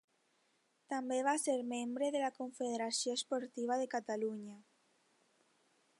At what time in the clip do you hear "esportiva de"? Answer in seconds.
3.19-3.89